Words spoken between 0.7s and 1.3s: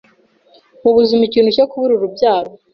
Mu buzima